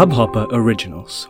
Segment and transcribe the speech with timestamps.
[0.00, 1.28] Hubhopper Originals.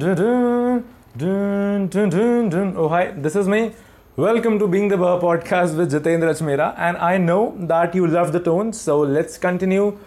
[0.00, 2.74] Dun, dun, dun.
[2.76, 3.72] Oh, hi, this is me.
[4.16, 6.74] Welcome to Being the Bar podcast with Jitendra Chmera.
[6.78, 9.98] And I know that you love the tones, so let's continue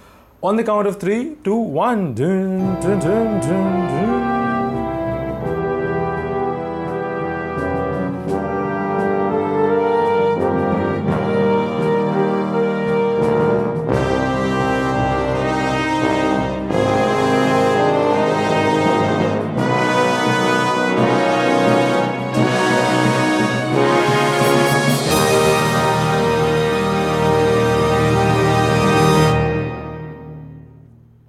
[0.41, 2.15] on the count of three, two, one.
[2.15, 4.42] Dun, dun, dun, dun, dun.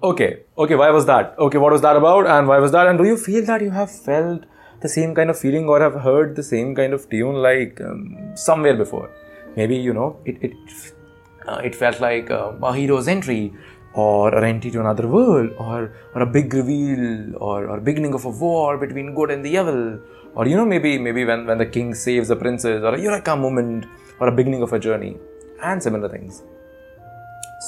[0.05, 1.33] Okay, okay, why was that?
[1.39, 2.85] Okay, what was that about and why was that?
[2.85, 4.43] And do you feel that you have felt
[4.81, 8.33] the same kind of feeling or have heard the same kind of tune like um,
[8.35, 9.09] somewhere before?
[9.55, 10.53] Maybe, you know, it, it,
[11.47, 13.51] uh, it felt like uh, a hero's entry
[13.95, 18.25] or an entry to another world or, or a big reveal or, or beginning of
[18.25, 19.99] a war between good and the evil
[20.35, 23.35] or, you know, maybe, maybe when, when the king saves the princess or a eureka
[23.35, 23.87] moment
[24.19, 25.17] or a beginning of a journey
[25.63, 26.43] and similar things.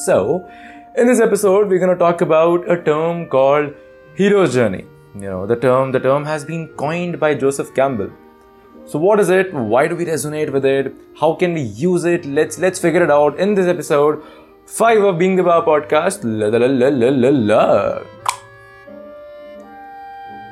[0.06, 0.48] So,
[0.97, 3.75] in this episode, we're going to talk about a term called
[4.15, 4.85] hero's journey.
[5.15, 8.11] You know, the term the term has been coined by Joseph Campbell.
[8.85, 9.53] So what is it?
[9.53, 10.95] Why do we resonate with it?
[11.19, 12.25] How can we use it?
[12.25, 14.23] Let's let's figure it out in this episode
[14.67, 16.25] 5 of Being the Bar podcast.
[16.25, 17.67] La la la la la la.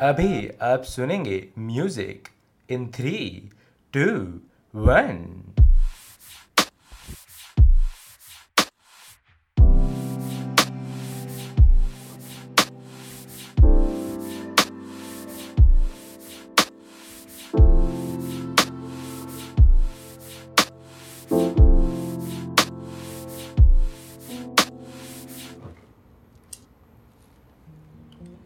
[0.02, 2.28] अभी आप सुनेंगे music
[2.72, 3.18] in three
[3.96, 4.04] two
[4.86, 5.18] one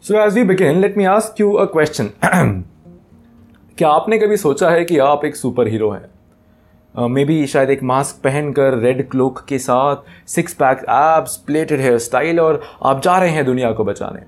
[0.10, 2.10] So as we begin, let me ask you a question
[3.78, 7.08] क्या आपने कभी सोचा है कि आप एक सुपर हीरो हैं?
[7.08, 9.96] मे बी शायद एक मास्क पहनकर रेड क्लोक के साथ
[10.28, 14.20] six pack abs plaited hair style और आप जा रहे हैं दुनिया को बचाने।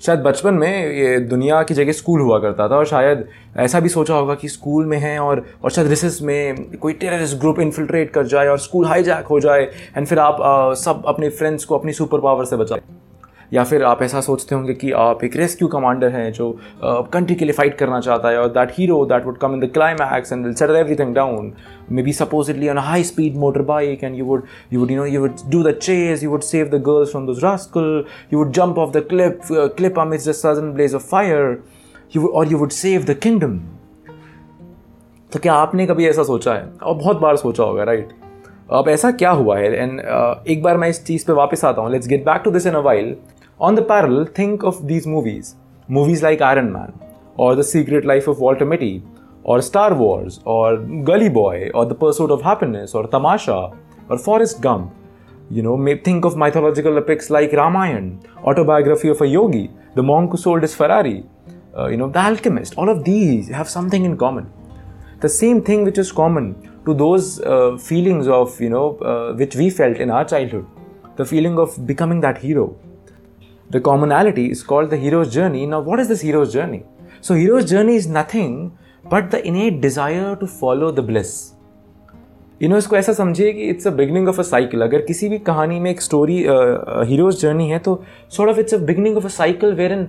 [0.00, 3.24] शायद बचपन में ये दुनिया की जगह स्कूल हुआ करता था और शायद
[3.56, 7.36] ऐसा भी सोचा होगा कि स्कूल में हैं और और शायद रिसेस में कोई टेररिस्ट
[7.36, 9.62] ग्रुप इन्फिल्ट्रेट कर जाए और स्कूल हाईजैक हो जाए
[9.96, 12.80] एंड फिर आप आ, सब अपने फ्रेंड्स को अपनी सुपर पावर से बचाए
[13.52, 17.44] या फिर आप ऐसा सोचते होंगे कि आप एक रेस्क्यू कमांडर हैं जो कंट्री के
[17.44, 20.44] लिए फाइट करना चाहता है और that hero that would come in the climax and
[20.44, 21.52] will set everything down
[22.02, 24.42] maybe supposedly on high speed motor bike and you would
[24.72, 27.26] you would you know you would do the chase you would save the girls from
[27.26, 31.62] those rascal you would jump off the cliff cliff um is the blaze of fire
[32.16, 33.60] you और you would save the kingdom
[35.32, 36.68] तो क्या आपने कभी ऐसा सोचा है?
[36.82, 38.08] और बहुत बार सोचा होगा राइट
[38.72, 39.76] अब ऐसा क्या हुआ है?
[39.76, 42.50] एंड uh, एक बार मैं इस चीज़ पे वापस आता हूँ। Let's get back to
[42.50, 43.16] this in a while
[43.60, 45.56] On the parallel, think of these movies.
[45.88, 46.92] Movies like Iron Man,
[47.36, 49.02] or The Secret Life of Walter Mitty,
[49.42, 53.72] or Star Wars, or Gully Boy, or The Pursuit of Happiness, or Tamasha,
[54.08, 54.92] or Forrest Gump.
[55.50, 60.36] You know, think of mythological epics like Ramayan, autobiography of a yogi, the monk who
[60.36, 61.24] sold his Ferrari,
[61.76, 62.76] uh, you know, The Alchemist.
[62.76, 64.48] All of these have something in common.
[65.18, 66.54] The same thing which is common
[66.84, 70.66] to those uh, feelings of, you know, uh, which we felt in our childhood.
[71.16, 72.76] The feeling of becoming that hero
[73.70, 75.66] the commonality is called the hero's journey.
[75.66, 76.84] Now, what is this hero's journey?
[77.20, 81.54] So, hero's journey is nothing but the innate desire to follow the bliss.
[82.62, 85.38] You know इसको ऐसा समझिए कि it's a beginning of a cycle अगर किसी भी
[85.48, 86.38] कहानी में एक स्टोरी
[87.08, 87.94] हीरोज जर्नी है तो
[88.36, 90.06] sort of it's a beginning of a cycle wherein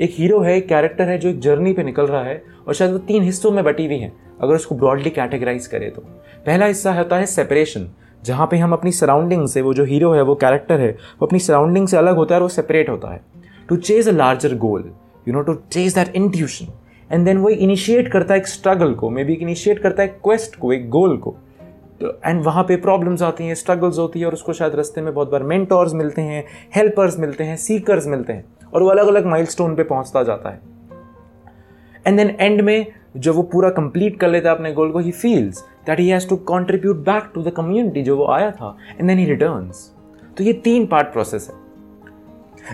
[0.00, 2.92] एक हीरो है एक कैरेक्टर है जो एक जर्नी पे निकल रहा है और शायद
[2.92, 6.02] वो तीन हिस्सों में बटी हुई हैं अगर उसको ब्रॉडली कैटेगराइज करें तो
[6.46, 7.88] पहला हिस्सा होता है सेपरेशन
[8.22, 11.38] जहाँ पे हम अपनी सराउंडिंग से, वो जो हीरो है, वो कैरेक्टर है, वो अपनी
[11.38, 13.20] सराउंडिंग से अलग होता है और वो सेपरेट होता है।
[13.68, 14.90] To chase a larger goal
[15.26, 16.72] you know to chase that intuition
[17.10, 20.56] and then वो इनिशिएट करता है एक स्ट्रगल को मे बी इनिशिएट करता है क्वेस्ट
[20.56, 21.36] को, एक गोल को।
[22.00, 25.12] तो एंड वहाँ पे प्रॉब्लम्स आती हैं स्ट्रगल्स होती है, और उसको शायद रस्ते में
[25.14, 29.26] बहुत बार मेंटोर्स मिलते हैं हेल्पर्स मिलते हैं सीकर्स मिलते हैं, और वो अलग अलग
[29.26, 30.60] माइलस्टोन पे पहुँचता जाता है।
[32.06, 32.86] एंड देन एंड में
[33.16, 36.28] जब वो पूरा कंप्लीट कर लेता है अपने गोल को ही feels that he has
[36.28, 39.90] to contribute back to the community जो वो आया था एंड देन ही रिटर्न्स
[40.38, 41.60] तो ये तीन पार्ट प्रोसेस है।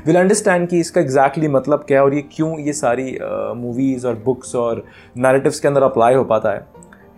[0.06, 3.18] विल अंडरस्टैंड कि इसका एग्जैक्टली exactly मतलब क्या है और ये क्यों ये सारी
[3.56, 4.84] मूवीज़ uh, और बुक्स और
[5.18, 6.66] नरेटिव्स के अंदर अप्लाई हो पाता है।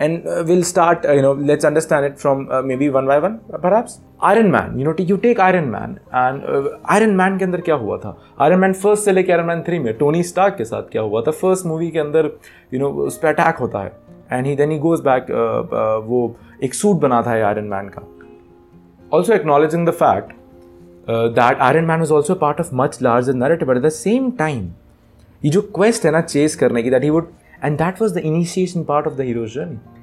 [0.01, 3.35] And will start know let's understand it from uh, maybe one by one
[3.65, 3.99] perhaps.
[4.29, 7.75] Iron man you know you take iron man and uh, iron man के अंदर क्या
[7.75, 8.17] हुआ था?
[8.41, 11.23] आयरन मैन फ़र्स्ट से लेकर आयरन मैन थ्री में Tony Stark के साथ क्या हुआ
[11.23, 11.31] था?
[11.31, 12.31] फ़र्स्ट मूवी के अंदर
[12.75, 13.93] यू नो उस पर अटैक होता है।
[14.33, 15.27] And he then he goes back
[16.07, 16.21] वो
[16.65, 18.03] एक सूट बना था आयरन मैन का
[19.13, 20.33] also acknowledging the fact
[21.37, 24.69] that Iron Man was also part of much larger narrative at the same time
[25.43, 27.33] ये जो क्वेस्ट है ना चेस करने की that he would
[27.65, 30.00] and that was the initiation part of the hero's journey.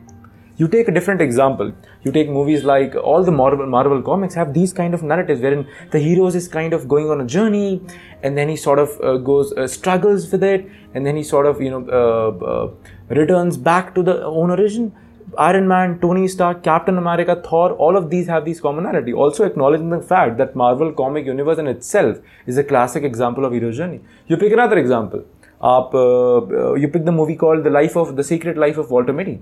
[0.57, 1.71] You take a different example.
[2.01, 5.67] You take movies like all the Marvel, Marvel comics have these kind of narratives wherein
[5.91, 7.81] the heroes is kind of going on a journey
[8.23, 11.45] and then he sort of uh, goes, uh, struggles with it and then he sort
[11.45, 12.71] of, you know, uh, uh
[13.09, 14.91] returns back to the own origin.
[15.37, 19.13] Iron Man, Tony Stark, Captain America, Thor, all of these have these commonality.
[19.13, 22.17] Also acknowledging the fact that Marvel comic universe in itself
[22.47, 23.99] is a classic example of hero journey.
[24.27, 25.23] You pick another example.
[25.61, 29.41] आप you pick the movie called The Life of the Secret Life of Walter Mitty.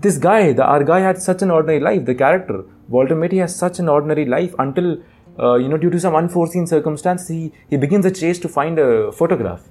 [0.00, 2.04] This guy, the our guy had such an ordinary life.
[2.04, 4.96] The character Walter Mitty has such an ordinary life until
[5.38, 8.78] uh, you know due to some unforeseen circumstance he he begins a chase to find
[8.78, 9.62] a photograph,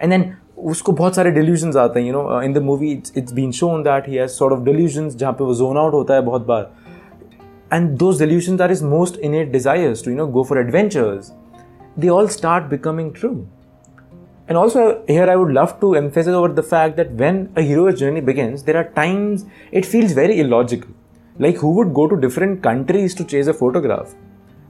[0.00, 0.26] and then
[0.72, 3.52] उसको बहुत सारे delusions आते हैं you know uh, in the movie it's, it's been
[3.60, 6.46] shown that he has sort of delusions जहाँ पे वो zone out होता है बहुत
[6.46, 6.70] बार
[7.72, 11.32] and those delusions are his most innate desires to you know go for adventures
[11.96, 13.36] they all start becoming true
[14.49, 17.99] and also, here I would love to emphasize over the fact that when a hero's
[17.99, 20.89] journey begins, there are times it feels very illogical.
[21.37, 24.15] Like, who would go to different countries to chase a photograph?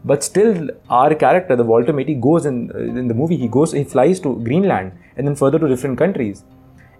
[0.04, 3.86] But still, our character, the Walter Mitty, goes in, in the movie, he goes, he
[3.86, 6.44] flies to Greenland and then further to different countries.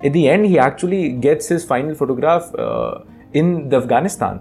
[0.02, 3.00] At the end, he actually gets his final photograph uh,
[3.34, 4.40] in the Afghanistan.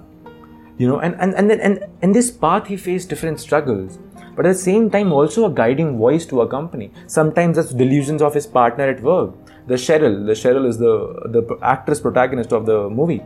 [0.78, 3.98] You know, and, and, and then and in this path, he faced different struggles
[4.38, 6.92] but at the same time also a guiding voice to a company.
[7.08, 9.32] Sometimes that's delusions of his partner at work.
[9.66, 10.92] The Cheryl, the Cheryl is the
[11.36, 13.20] the actress protagonist of the movie,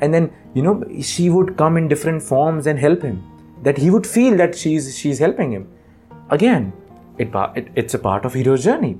[0.00, 0.76] and then you know
[1.10, 3.18] she would come in different forms and help him.
[3.64, 5.66] That he would feel that she's she's helping him.
[6.38, 6.72] Again,
[7.18, 8.94] it, it it's a part of hero's journey,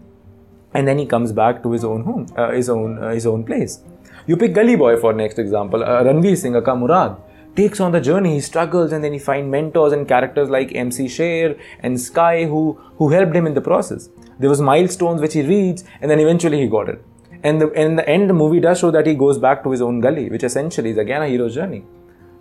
[0.75, 3.51] and then he comes back to his own home, uh, his own uh, his own
[3.53, 3.83] place.
[4.27, 7.17] You pick Gully Boy for next example, uh, Ranveer Singh, Aka Murad
[7.57, 11.09] takes on the journey, he struggles, and then he finds mentors and characters like MC
[11.09, 14.09] Sher and Sky who, who helped him in the process.
[14.39, 17.05] There was milestones which he reads, and then eventually he got it.
[17.43, 19.83] And, the, in the end, the movie does show that he goes back to his
[19.83, 21.85] own gully, which essentially is again a hero's journey.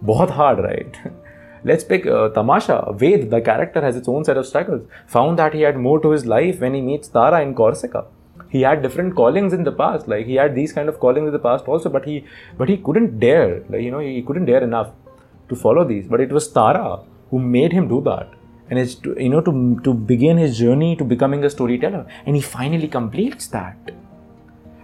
[0.04, 0.98] Bahut hard, right?
[1.64, 2.94] Let's pick uh, Tamasha.
[2.94, 4.88] Ved, the character, has its own set of struggles.
[5.08, 8.06] Found that he had more to his life when he meets Tara in Corsica
[8.52, 11.34] he had different callings in the past like he had these kind of callings in
[11.38, 12.16] the past also but he
[12.58, 14.90] but he couldn't dare like you know he couldn't dare enough
[15.54, 16.88] to follow these but it was tara
[17.30, 18.28] who made him do that
[18.70, 19.54] and it's to, you know to
[19.88, 23.92] to begin his journey to becoming a storyteller and he finally completes that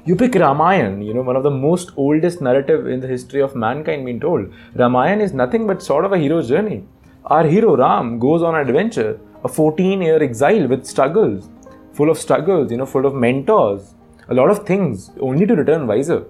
[0.08, 3.58] you pick Ramayan, you know, one of the most oldest narrative in the history of
[3.58, 4.54] mankind being told.
[4.74, 6.86] Ramayan is nothing but sort of a hero's journey.
[7.26, 11.50] Our hero Ram goes on an adventure, a 14 year exile with struggles,
[11.92, 13.96] full of struggles, you know, full of mentors,
[14.30, 16.24] a lot of things, only to return wiser.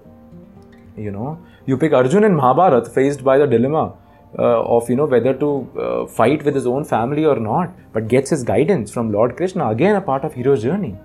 [0.96, 3.92] You know, you pick Arjun and Mahabharat faced by the dilemma
[4.34, 8.30] of you know whether to uh, fight with his own family or not, but gets
[8.30, 10.96] his guidance from Lord Krishna, again a part of hero's journey.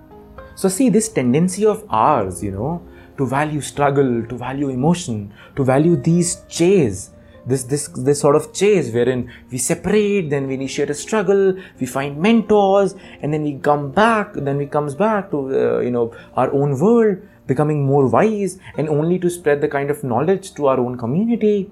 [0.54, 2.82] So see this tendency of ours, you know,
[3.18, 7.10] to value struggle, to value emotion, to value these chase
[7.46, 11.86] this this this sort of chase wherein we separate then we initiate a struggle we
[11.86, 16.14] find mentors and then we come back then we comes back to uh, you know
[16.36, 20.66] our own world becoming more wise and only to spread the kind of knowledge to
[20.66, 21.70] our own community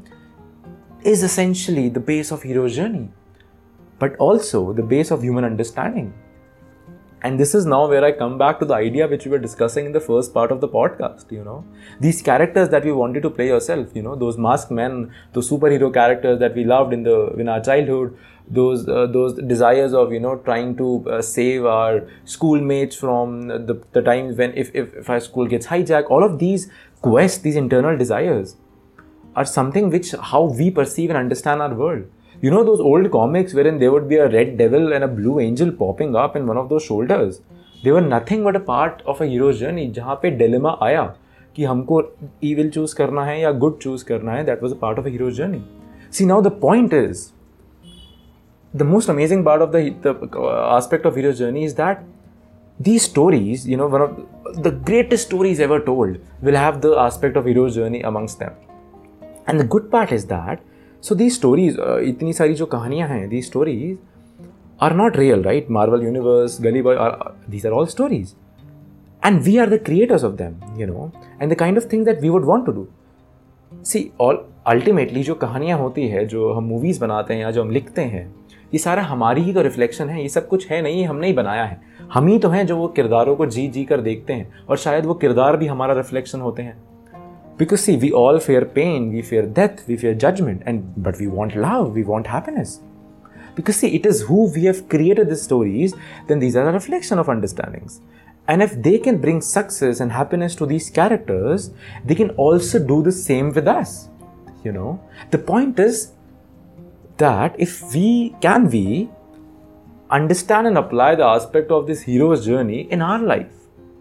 [1.04, 3.09] is essentially the base of hero's journey
[3.99, 6.12] but also the base of human understanding
[7.25, 9.87] and this is now where I come back to the idea which we were discussing
[9.87, 11.64] in the first part of the podcast, you know.
[12.00, 15.92] These characters that we wanted to play yourself, you know, those masked men, those superhero
[15.94, 18.18] characters that we loved in the in our childhood,
[18.49, 23.80] those uh, those desires of, you know, trying to uh, save our schoolmates from the,
[23.92, 26.68] the times when if, if, if our school gets hijacked, all of these
[27.02, 28.56] quests, these internal desires
[29.36, 32.05] are something which how we perceive and understand our world
[32.39, 35.39] you know those old comics wherein there would be a red devil and a blue
[35.39, 37.41] angel popping up in one of those shoulders?
[37.84, 41.01] They were nothing but a part of a hero's journey जहाँ पे dilemma आया
[41.55, 42.01] कि हमको
[42.50, 45.10] evil choose करना है या good choose करना है that was a part of a
[45.10, 45.63] hero's journey.
[46.12, 47.31] See now the point is
[48.75, 52.03] the most amazing part of the, the uh, aspect of hero's journey is that
[52.79, 57.36] these stories, you know, one of the greatest stories ever told will have the aspect
[57.36, 58.53] of hero's journey amongst them.
[59.49, 60.61] And the good part is that
[61.02, 61.76] so the stories
[62.08, 63.99] इतनी सारी जो कहानियाँ हैं the stories
[64.82, 66.96] are not real right Marvel universe Gully Boy
[67.50, 68.34] these are all stories
[69.22, 71.11] and we are the creators of them you know
[71.42, 72.87] and the kind of things that we would want to do
[73.72, 77.70] see all ultimately जो कहानियाँ होती है, जो हम movies बनाते हैं या जो हम
[77.70, 78.34] लिखते हैं,
[78.75, 81.64] ये सारा हमारी ही तो रिफ्लेक्शन है, ये सब कुछ है नहीं हमने ही बनाया
[81.64, 81.80] है।
[82.12, 85.06] हम ही तो हैं जो वो किरदारों को जी जी कर देखते हैं, और शायद
[85.06, 86.76] वो किरदार भी हमारा रिफ्लेक्शन होते हैं।
[87.56, 91.26] Because see, we all fear pain, we fear death, we fear judgment, and but we
[91.26, 92.80] want love, we want happiness.
[93.54, 95.94] Because see, it is who we have created the stories,
[96.26, 98.00] then these are a reflection of understandings.
[98.49, 101.71] And if they can bring success and happiness to these characters,
[102.04, 104.09] they can also do the same with us.
[104.64, 106.12] You know, the point is
[107.18, 109.11] that if we can we
[110.11, 113.52] understand and apply the aspect of this hero's journey in our life,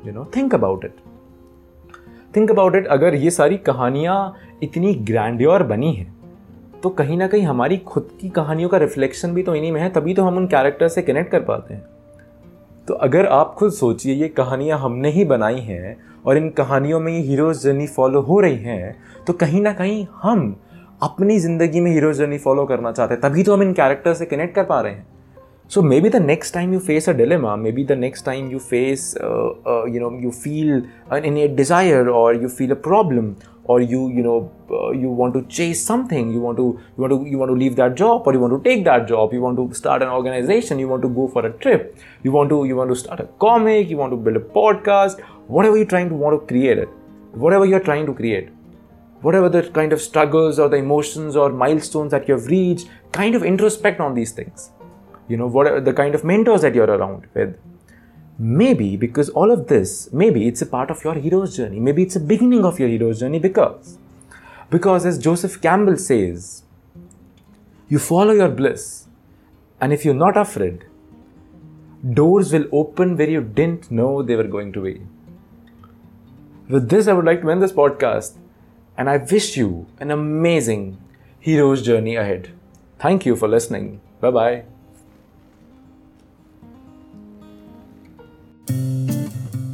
[0.04, 0.98] you know, think about it.
[2.34, 4.34] Think about it अगर ये सारी कहानियाँ
[4.64, 6.14] इतनी grandeur बनी हैं
[6.84, 9.90] तो कहीं ना कहीं हमारी खुद की कहानियों का रिफ्लेक्शन भी तो इन्हीं में है,
[9.90, 11.84] तभी तो हम उन कैरेक्टर से कनेक्ट कर पाते हैं।
[12.88, 17.12] तो अगर आप खुद सोचिए, ये कहानियाँ हमने ही बनाई हैं और इन कहानियों में
[17.14, 18.96] ये हीरोज़ जर्नी फॉलो हो रही हैं
[19.28, 20.56] तो कहीं ना कहीं हम
[21.02, 24.26] अपनी ज़िंदगी में हीरोज़ जर्नी फॉलो करना चाहते हैं, तभी तो हम इन कैरेक्टर से
[24.26, 25.06] कनेक्ट कर पा रहे हैं।
[25.74, 29.16] So maybe the next time you face a dilemma maybe the next time you face
[29.16, 33.80] uh, uh, you know you feel an innate desire or you feel a problem or
[33.80, 36.66] you you know uh, you want to chase something you want to
[36.98, 39.08] you want to you want to leave that job or you want to take that
[39.12, 42.34] job you want to start an organization you want to go for a trip you
[42.34, 45.24] want to you want to start a comic you want to build a podcast
[45.60, 46.90] whatever you're trying to want to create it
[47.46, 48.50] whatever you're trying to create
[49.22, 53.36] whatever the kind of struggles or the emotions or milestones that you have reached kind
[53.36, 54.72] of introspect on these things
[55.32, 57.58] you know what the kind of mentors that you're around with.
[58.38, 61.80] Maybe because all of this maybe it's a part of your hero's journey.
[61.80, 63.98] Maybe it's a beginning of your hero's journey because
[64.76, 66.64] because as joseph campbell says
[67.90, 68.86] you follow your bliss
[69.82, 70.86] and if you're not afraid
[72.20, 75.02] doors will open where you didn't know they were going to be.
[76.70, 78.38] With this i would like to end this podcast
[78.98, 80.84] and i wish you an amazing
[81.40, 82.52] hero's journey ahead.
[83.00, 84.00] Thank you for listening.
[84.22, 84.71] Bye bye